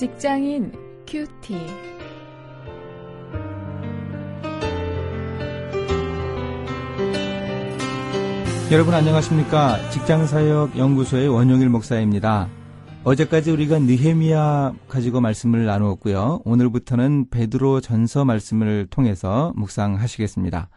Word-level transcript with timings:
직장인 0.00 0.72
큐티. 1.06 1.58
여러분 8.72 8.94
안녕하십니까? 8.94 9.90
직장사역 9.90 10.78
연구소의 10.78 11.28
원용일 11.28 11.68
목사입니다. 11.68 12.48
어제까지 13.04 13.50
우리가 13.50 13.78
느헤미야 13.78 14.72
가지고 14.88 15.20
말씀을 15.20 15.66
나누었고요. 15.66 16.40
오늘부터는 16.46 17.28
베드로 17.28 17.82
전서 17.82 18.24
말씀을 18.24 18.86
통해서 18.88 19.52
묵상하시겠습니다. 19.56 20.70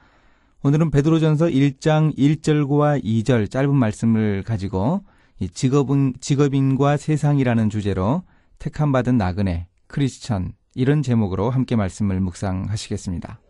오늘은 0.64 0.92
베드로 0.92 1.20
전서 1.20 1.46
1장 1.46 2.14
1절과 2.18 3.02
2절 3.02 3.50
짧은 3.50 3.74
말씀을 3.74 4.44
가지고 4.44 5.06
직업은, 5.54 6.16
직업인과 6.20 6.98
세상이라는 6.98 7.70
주제로 7.70 8.24
택함받은 8.64 9.18
나그네, 9.18 9.68
크리스천 9.88 10.54
이런 10.74 11.02
제목으로 11.02 11.50
함께 11.50 11.76
말씀을 11.76 12.22
묵상하시겠습니다. 12.22 13.42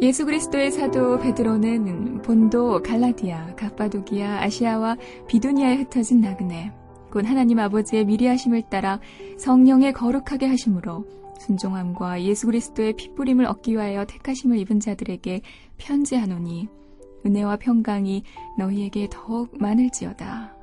예수 0.00 0.24
그리스도의 0.24 0.70
사도 0.70 1.18
베드로는 1.18 2.22
본도 2.22 2.82
갈라디아, 2.82 3.54
갑바도기아, 3.54 4.44
아시아와 4.44 4.96
비두니아에 5.26 5.76
흩어진 5.76 6.22
나그네, 6.22 6.72
곧 7.10 7.26
하나님 7.26 7.58
아버지의 7.58 8.04
미리 8.04 8.26
하심을 8.26 8.62
따라 8.70 9.00
성령의 9.38 9.92
거룩하게 9.92 10.46
하심으로 10.46 11.06
순종함과 11.40 12.22
예수 12.22 12.46
그리스도의 12.46 12.94
핏부림을 12.94 13.46
얻기 13.46 13.72
위하여 13.72 14.04
택하심을 14.04 14.58
입은 14.58 14.80
자들에게 14.80 15.40
편지하노니 15.78 16.68
은혜와 17.24 17.56
평강이 17.56 18.22
너희에게 18.58 19.08
더욱 19.10 19.56
많을지어다. 19.58 20.56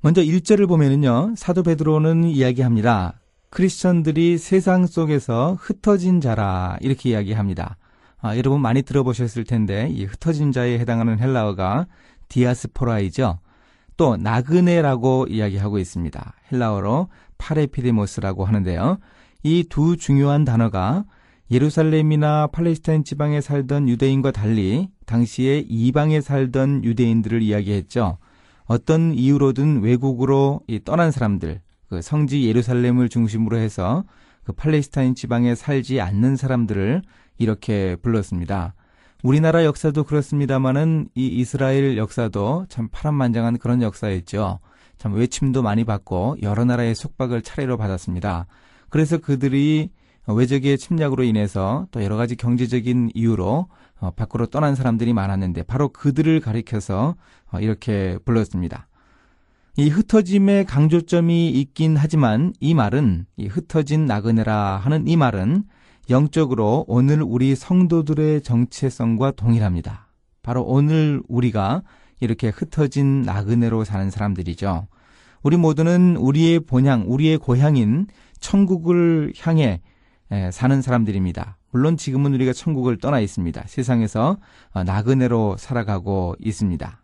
먼저 0.00 0.22
1절을 0.22 0.68
보면은요, 0.68 1.34
사도 1.36 1.64
베드로는 1.64 2.24
이야기합니다. 2.24 3.20
크리스천들이 3.50 4.38
세상 4.38 4.86
속에서 4.86 5.56
흩어진 5.58 6.20
자라, 6.20 6.76
이렇게 6.80 7.10
이야기합니다. 7.10 7.76
아, 8.20 8.36
여러분 8.36 8.60
많이 8.60 8.82
들어보셨을 8.82 9.44
텐데, 9.44 9.88
이 9.90 10.04
흩어진 10.04 10.52
자에 10.52 10.78
해당하는 10.78 11.18
헬라어가 11.18 11.86
디아스포라이죠. 12.28 13.38
또, 13.96 14.16
나그네라고 14.16 15.26
이야기하고 15.28 15.78
있습니다. 15.78 16.34
헬라어로 16.52 17.08
παρεπίδημος라고 17.38 18.44
하는데요. 18.44 18.98
이 19.42 19.64
두 19.68 19.96
중요한 19.96 20.44
단어가 20.44 21.04
예루살렘이나 21.50 22.48
팔레스타인 22.48 23.04
지방에 23.04 23.40
살던 23.40 23.88
유대인과 23.88 24.32
달리 24.32 24.88
당시에 25.06 25.64
이방에 25.68 26.20
살던 26.20 26.82
유대인들을 26.84 27.40
이야기했죠. 27.42 28.18
어떤 28.64 29.14
이유로든 29.14 29.82
외국으로 29.82 30.60
떠난 30.84 31.12
사람들, 31.12 31.60
그 31.88 32.02
성지 32.02 32.44
예루살렘을 32.48 33.08
중심으로 33.08 33.56
해서 33.58 34.04
그 34.42 34.52
팔레스타인 34.52 35.14
지방에 35.14 35.54
살지 35.54 36.00
않는 36.00 36.34
사람들을 36.34 37.02
이렇게 37.38 37.96
불렀습니다. 37.96 38.74
우리나라 39.22 39.64
역사도 39.64 40.04
그렇습니다만은 40.04 41.08
이 41.14 41.26
이스라엘 41.26 41.96
역사도 41.96 42.66
참 42.68 42.88
파란만장한 42.90 43.58
그런 43.58 43.82
역사였죠. 43.82 44.60
참 44.98 45.14
외침도 45.14 45.62
많이 45.62 45.84
받고 45.84 46.36
여러 46.42 46.64
나라의 46.64 46.94
속박을 46.94 47.42
차례로 47.42 47.76
받았습니다. 47.76 48.46
그래서 48.88 49.18
그들이 49.18 49.90
외적의 50.28 50.78
침략으로 50.78 51.24
인해서 51.24 51.86
또 51.90 52.02
여러 52.02 52.16
가지 52.16 52.36
경제적인 52.36 53.10
이유로 53.14 53.68
어, 53.98 54.10
밖으로 54.10 54.46
떠난 54.46 54.74
사람들이 54.74 55.12
많았는데 55.12 55.62
바로 55.62 55.88
그들을 55.88 56.40
가리켜서 56.40 57.14
어, 57.50 57.60
이렇게 57.60 58.18
불렀습니다. 58.24 58.88
이 59.78 59.88
흩어짐의 59.88 60.64
강조점이 60.64 61.50
있긴 61.50 61.96
하지만 61.96 62.52
이 62.60 62.74
말은 62.74 63.26
이 63.36 63.46
흩어진 63.46 64.06
나그네라 64.06 64.78
하는 64.78 65.06
이 65.06 65.16
말은 65.16 65.64
영적으로 66.08 66.84
오늘 66.86 67.20
우리 67.22 67.56
성도들의 67.56 68.42
정체성과 68.42 69.32
동일합니다. 69.32 70.06
바로 70.42 70.62
오늘 70.62 71.20
우리가 71.28 71.82
이렇게 72.20 72.48
흩어진 72.48 73.22
나그네로 73.22 73.84
사는 73.84 74.08
사람들이죠. 74.10 74.86
우리 75.42 75.56
모두는 75.56 76.16
우리의 76.16 76.60
본향, 76.60 77.04
우리의 77.06 77.38
고향인 77.38 78.06
천국을 78.38 79.32
향해 79.40 79.80
사는 80.52 80.80
사람들입니다. 80.80 81.58
물론 81.72 81.96
지금은 81.96 82.34
우리가 82.34 82.52
천국을 82.52 82.98
떠나 82.98 83.20
있습니다. 83.20 83.64
세상에서 83.66 84.38
어, 84.72 84.84
나그네로 84.84 85.56
살아가고 85.58 86.36
있습니다. 86.40 87.02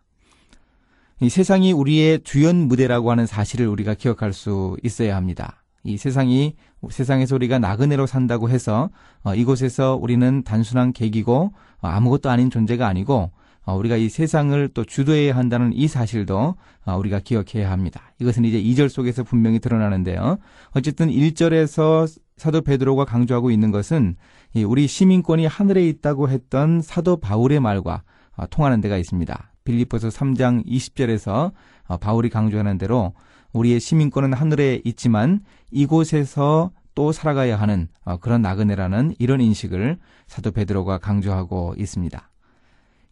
이 1.21 1.29
세상이 1.29 1.73
우리의 1.73 2.21
주연 2.23 2.55
무대라고 2.55 3.11
하는 3.11 3.25
사실을 3.25 3.67
우리가 3.67 3.93
기억할 3.93 4.33
수 4.33 4.77
있어야 4.83 5.15
합니다. 5.15 5.62
이 5.83 5.97
세상이 5.97 6.55
세상에서 6.89 7.35
우리가 7.35 7.59
나그네로 7.59 8.05
산다고 8.05 8.49
해서 8.49 8.89
어, 9.23 9.35
이곳에서 9.35 9.95
우리는 9.95 10.43
단순한 10.43 10.93
객이고 10.93 11.53
어, 11.81 11.87
아무것도 11.87 12.29
아닌 12.29 12.49
존재가 12.49 12.87
아니고 12.87 13.31
어, 13.65 13.75
우리가 13.75 13.95
이 13.95 14.09
세상을 14.09 14.69
또 14.73 14.83
주도해야 14.83 15.35
한다는 15.35 15.71
이 15.73 15.87
사실도 15.87 16.55
어, 16.85 16.97
우리가 16.97 17.19
기억해야 17.19 17.71
합니다. 17.71 18.13
이것은 18.19 18.45
이제 18.45 18.61
2절 18.61 18.89
속에서 18.89 19.23
분명히 19.23 19.59
드러나는데요. 19.59 20.37
어쨌든 20.71 21.09
1절에서 21.09 22.07
사도 22.37 22.61
베드로가 22.61 23.05
강조하고 23.05 23.51
있는 23.51 23.71
것은 23.71 24.15
우리 24.65 24.87
시민권이 24.87 25.45
하늘에 25.45 25.87
있다고 25.87 26.29
했던 26.29 26.81
사도 26.81 27.17
바울의 27.17 27.59
말과 27.59 28.03
어, 28.35 28.47
통하는 28.47 28.81
데가 28.81 28.97
있습니다. 28.97 29.51
빌리포스 29.63 30.09
3장 30.09 30.65
20절에서 30.65 31.53
바울이 32.01 32.29
강조하는 32.29 32.77
대로 32.77 33.13
우리의 33.53 33.79
시민권은 33.79 34.33
하늘에 34.33 34.81
있지만 34.83 35.41
이곳에서 35.71 36.71
또 36.95 37.11
살아가야 37.11 37.59
하는 37.59 37.87
그런 38.21 38.41
나그네라는 38.41 39.15
이런 39.17 39.41
인식을 39.41 39.97
사도 40.27 40.51
베드로가 40.51 40.99
강조하고 40.99 41.75
있습니다. 41.77 42.29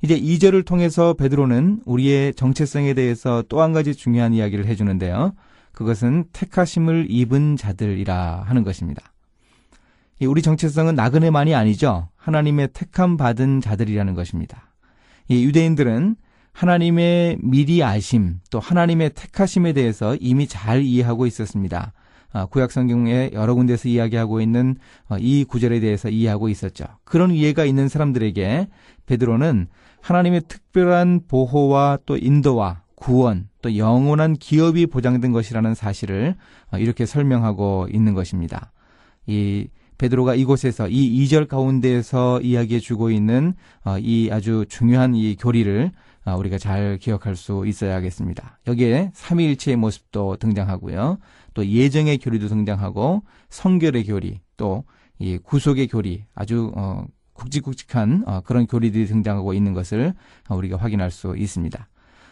이제 0.04 0.20
2절을 0.20 0.66
통해서 0.66 1.14
베드로는 1.14 1.82
우리의 1.86 2.34
정체성에 2.34 2.94
대해서 2.96 3.44
또 3.50 3.62
한 3.62 3.72
가지 3.72 3.94
중요한 3.96 4.34
이야기를 4.34 4.66
해주는데요. 4.66 5.34
그것은 5.74 6.26
택하심을 6.34 7.08
입은 7.10 7.56
자들이라 7.56 8.44
하는 8.46 8.64
것입니다. 8.64 9.14
우리 10.22 10.42
정체성은 10.42 10.96
나그네만이 10.96 11.56
아니죠. 11.56 12.10
하나님의 12.16 12.70
택함 12.74 13.18
받은 13.18 13.62
자들이라는 13.62 14.14
것입니다. 14.14 14.72
이 15.28 15.44
유대인들은 15.46 16.16
하나님의 16.54 17.38
미리 17.42 17.84
아심, 17.84 18.40
또 18.50 18.60
하나님의 18.60 19.12
택하심에 19.16 19.74
대해서 19.74 20.16
이미 20.20 20.48
잘 20.48 20.82
이해하고 20.84 21.26
있었습니다. 21.26 21.94
아, 22.34 22.46
구약 22.46 22.72
성경에 22.72 23.32
여러 23.34 23.54
군데서 23.56 23.90
이야기하고 23.90 24.42
있는 24.42 24.76
어, 25.10 25.18
이 25.20 25.44
구절에 25.44 25.80
대해서 25.80 26.10
이해하고 26.10 26.50
있었죠. 26.50 26.86
그런 27.04 27.32
이해가 27.32 27.66
있는 27.66 27.90
사람들에게 27.90 28.68
베드로는 29.06 29.68
하나님의 30.02 30.44
특별한 30.48 31.22
보호와 31.28 32.00
또 32.06 32.18
인도와 32.18 32.84
구원 32.96 33.50
또 33.62 33.76
영원한 33.76 34.36
기업이 34.36 34.86
보장된 34.88 35.32
것이라는 35.32 35.76
사실을 35.76 36.36
어, 36.72 36.78
이렇게 36.78 37.06
설명하고 37.06 37.88
있는 37.92 38.14
것입니다. 38.14 38.72
이 39.28 39.68
베드로가 39.98 40.36
이곳에서 40.36 40.88
이 40.88 41.26
2절 41.26 41.48
가운데에서 41.48 42.42
이야기해 42.42 42.80
주고 42.80 43.12
있는 43.12 43.54
어, 43.84 43.98
이 44.00 44.30
아주 44.32 44.66
중요한 44.70 45.16
이 45.16 45.36
교리를 45.36 45.92
우리가 46.26 46.58
잘 46.58 46.98
기억할 47.00 47.36
수 47.36 47.64
있어야겠습니다. 47.66 48.60
여기에 48.68 49.12
삼위일체의 49.14 49.78
모습도 49.78 50.38
등장하고요. 50.38 51.18
또 51.54 51.66
예정의 51.66 52.18
교리도 52.20 52.48
등장하고 52.48 53.24
성결의 53.50 54.06
교리, 54.06 54.40
또 54.58 54.84
이 55.22 55.38
구속의 55.38 55.88
교리, 55.88 56.26
아주 56.34 56.72
어, 56.76 57.06
굵직굵직한 57.34 58.24
어, 58.26 58.42
그런 58.42 58.66
교리들이 58.66 59.06
등장하고 59.06 59.54
있는 59.54 59.74
것을 59.74 60.16
어, 60.50 60.56
우리가 60.56 60.78
확인할 60.78 61.12
수 61.12 61.38
있습니다. 61.38 61.88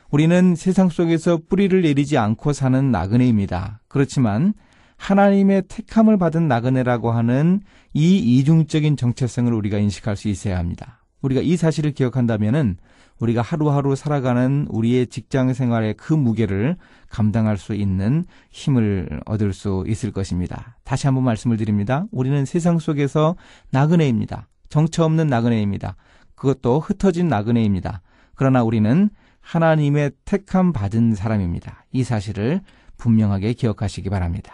우리는 0.09 0.55
세상 0.55 0.89
속에서 0.89 1.37
뿌리를 1.47 1.79
내리지 1.83 2.17
않고 2.17 2.51
사는 2.51 2.91
나그네입니다. 2.91 3.81
그렇지만 3.87 4.55
하나님의 4.97 5.63
택함을 5.67 6.17
받은 6.17 6.47
나그네라고 6.47 7.11
하는 7.11 7.61
이 7.93 8.17
이중적인 8.17 8.97
정체성을 8.97 9.53
우리가 9.53 9.77
인식할 9.77 10.17
수 10.17 10.27
있어야 10.27 10.57
합니다. 10.57 10.98
우리가 11.21 11.41
이 11.41 11.57
사실을 11.57 11.91
기억한다면은 11.91 12.77
우리가 13.19 13.41
하루하루 13.41 13.95
살아가는 13.95 14.65
우리의 14.69 15.07
직장 15.07 15.53
생활의 15.53 15.95
그 15.95 16.13
무게를 16.13 16.77
감당할 17.09 17.57
수 17.57 17.73
있는 17.75 18.25
힘을 18.49 19.21
얻을 19.25 19.51
수 19.51 19.83
있을 19.87 20.11
것입니다. 20.11 20.77
다시 20.85 21.07
한번 21.07 21.25
말씀을 21.25 21.57
드립니다. 21.57 22.05
우리는 22.11 22.45
세상 22.45 22.79
속에서 22.79 23.35
나그네입니다. 23.71 24.47
정처 24.69 25.03
없는 25.03 25.27
나그네입니다. 25.27 25.97
그것도 26.35 26.79
흩어진 26.79 27.27
나그네입니다. 27.27 28.01
그러나 28.35 28.63
우리는 28.63 29.09
하나님의 29.41 30.11
택함 30.23 30.71
받은 30.71 31.15
사람입니다. 31.15 31.85
이 31.91 32.03
사실을 32.03 32.61
분명하게 32.97 33.53
기억하시기 33.53 34.09
바랍니다. 34.09 34.53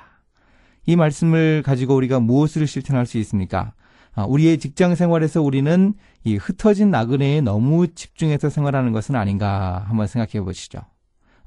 이 0.88 0.96
말씀을 0.96 1.64
가지고 1.64 1.96
우리가 1.96 2.20
무엇을 2.20 2.66
실천할 2.66 3.06
수 3.06 3.18
있습니까? 3.20 3.74
아, 4.16 4.24
우리의 4.24 4.58
직장 4.60 4.96
생활에서 4.96 5.42
우리는 5.42 5.94
이 6.24 6.38
흩어진 6.38 6.90
나그네에 6.90 7.42
너무 7.42 7.88
집중해서 7.94 8.50
생활하는 8.50 8.94
것은 8.94 9.16
아닌가 9.16 9.84
한번 9.88 10.08
생각해 10.08 10.44
보시죠. 10.44 10.80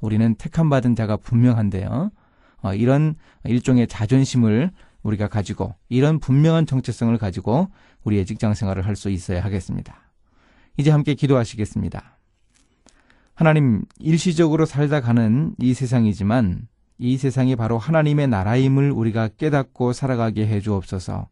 우리는 0.00 0.34
택함 0.36 0.68
받은 0.68 0.94
자가 0.94 1.16
분명한데요. 1.16 2.10
어, 2.60 2.74
이런 2.74 3.14
일종의 3.44 3.86
자존심을 3.86 4.70
우리가 5.02 5.28
가지고 5.28 5.74
이런 5.88 6.18
분명한 6.20 6.66
정체성을 6.66 7.16
가지고 7.18 7.68
우리의 8.04 8.26
직장 8.26 8.52
생활을 8.54 8.84
할 8.86 8.96
수 8.96 9.10
있어야 9.10 9.42
하겠습니다. 9.42 9.96
이제 10.76 10.90
함께 10.90 11.14
기도하시겠습니다. 11.14 12.18
하나님, 13.34 13.84
일시적으로 13.98 14.66
살다 14.66 15.00
가는 15.00 15.54
이 15.58 15.72
세상이지만 15.72 16.68
이 16.98 17.16
세상이 17.16 17.56
바로 17.56 17.78
하나님의 17.78 18.26
나라임을 18.28 18.90
우리가 18.90 19.28
깨닫고 19.28 19.92
살아가게 19.92 20.46
해 20.46 20.60
주옵소서. 20.60 21.28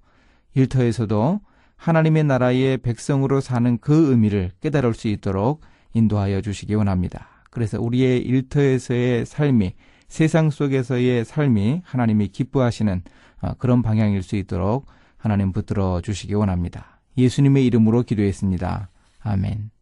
일터에서도 0.56 1.41
하나님의 1.76 2.25
나라의 2.25 2.79
백성으로 2.79 3.41
사는 3.41 3.79
그 3.79 4.11
의미를 4.11 4.50
깨달을 4.61 4.94
수 4.94 5.08
있도록 5.08 5.61
인도하여 5.93 6.41
주시기 6.41 6.75
원합니다. 6.75 7.29
그래서 7.50 7.81
우리의 7.81 8.23
일터에서의 8.23 9.26
삶이 9.26 9.75
세상 10.08 10.50
속에서의 10.50 11.25
삶이 11.25 11.82
하나님이 11.85 12.29
기뻐하시는 12.29 13.03
어, 13.43 13.55
그런 13.58 13.82
방향일 13.82 14.23
수 14.23 14.37
있도록 14.37 14.87
하나님 15.17 15.53
붙들어 15.53 16.00
주시기 16.00 16.35
원합니다. 16.35 17.00
예수님의 17.19 17.67
이름으로 17.67 18.03
기도했습니다. 18.03 18.91
아멘. 19.20 19.75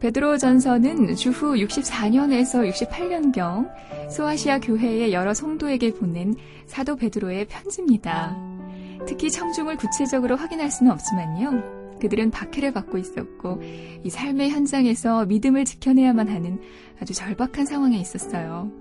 베드로 0.00 0.38
전서는 0.38 1.14
주후 1.14 1.54
64년에서 1.56 2.68
68년경 2.70 3.70
소아시아 4.10 4.58
교회의 4.58 5.12
여러 5.12 5.34
성도에게 5.34 5.92
보낸 5.92 6.34
사도 6.66 6.96
베드로의 6.96 7.46
편지입니다. 7.46 8.34
특히 9.06 9.30
청중을 9.30 9.76
구체적으로 9.76 10.36
확인할 10.36 10.70
수는 10.70 10.92
없지만요. 10.92 11.98
그들은 12.00 12.30
박해를 12.30 12.72
받고 12.72 12.96
있었고 12.96 13.60
이 14.02 14.08
삶의 14.08 14.50
현장에서 14.50 15.26
믿음을 15.26 15.66
지켜내야만 15.66 16.28
하는 16.28 16.58
아주 16.98 17.12
절박한 17.12 17.66
상황에 17.66 17.98
있었어요. 17.98 18.72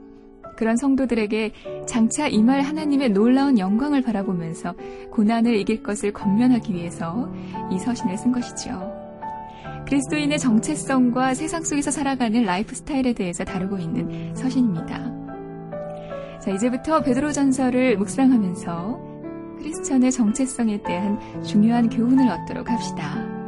그런 0.55 0.77
성도들에게 0.77 1.53
장차 1.85 2.27
임할 2.27 2.61
하나님의 2.61 3.09
놀라운 3.09 3.59
영광을 3.59 4.01
바라보면서 4.01 4.73
고난을 5.11 5.55
이길 5.55 5.83
것을 5.83 6.13
권면하기 6.13 6.73
위해서 6.73 7.29
이 7.71 7.79
서신을 7.79 8.17
쓴 8.17 8.31
것이죠. 8.31 8.98
그리스도인의 9.89 10.37
정체성과 10.37 11.33
세상 11.33 11.63
속에서 11.63 11.89
살아가는 11.89 12.43
라이프 12.43 12.75
스타일에 12.75 13.13
대해서 13.13 13.43
다루고 13.43 13.79
있는 13.79 14.35
서신입니다. 14.35 16.39
자, 16.39 16.51
이제부터 16.51 17.01
베드로 17.01 17.31
전서를 17.31 17.97
묵상하면서 17.97 18.99
크리스천의 19.57 20.11
정체성에 20.11 20.83
대한 20.83 21.19
중요한 21.43 21.89
교훈을 21.89 22.29
얻도록 22.29 22.69
합시다. 22.69 23.38